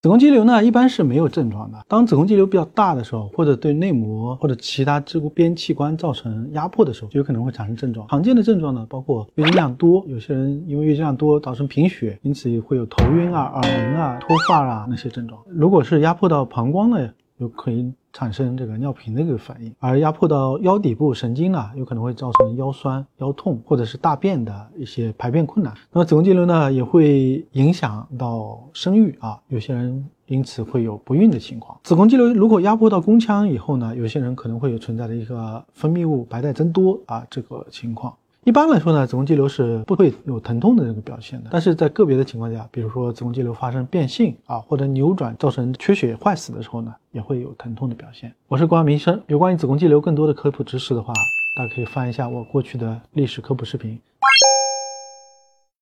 [0.00, 1.84] 子宫肌瘤呢，一般是没有症状的。
[1.88, 8.06] 当子宫肌瘤比较大的时候，或者对内膜或者其他支骨边器官造成压迫的时候，就有可能会产生症状。
[8.06, 15.42] 常见的症状呢，包括月经量多，有些人因为月经量多造成贫血，因此会有头晕啊、耳鸣啊、脱发啊那些症状。
[15.48, 17.10] 如果是压迫到膀胱呢？
[17.40, 25.72] 就可以产生这个尿频的一个反应，而压迫到腰底部神经呢，有可能会造成腰酸、腰痛，或者是大便的一些排便困难。
[25.92, 31.78] 那么子宫肌瘤呢，也会影响到生育啊，有些人因此会有不孕的情况。
[31.84, 38.12] 子宫肌瘤如果压迫到宫腔以后呢，有些人可能会有存在的一个分泌物白带增多啊这个情况。
[38.44, 48.32] 一般来说呢，子宫肌瘤是不会有疼痛的这个表现的，但是在个别的情况下，比如说子宫肌瘤发生变性啊，或者扭转造成缺血坏死的时候呢，也会有疼痛的表现。
[48.46, 51.12] 我是关明生，有关于子宫肌瘤更多的科普知识的话，
[51.56, 54.00] 大家可以翻一下我过去的历史科普视频。